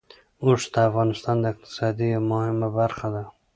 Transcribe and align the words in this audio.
اوښ 0.43 0.61
د 0.73 0.75
افغانستان 0.89 1.35
د 1.39 1.45
اقتصاد 1.53 1.95
یوه 2.13 2.21
مهمه 2.31 2.67
برخه 2.79 3.07
ده. 3.15 3.23